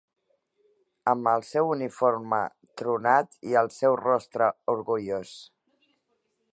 Amb 1.11 1.29
el 1.31 1.43
seu 1.49 1.69
uniforme 1.73 2.39
tronat 2.83 3.37
i 3.53 3.57
el 3.61 3.71
seu 3.77 4.01
rostre 4.03 4.49
orgullós 4.75 5.37